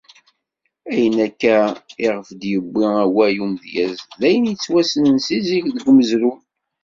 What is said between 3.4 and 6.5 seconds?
umedyaz d ayen yettwassnen si zik deg umezruy.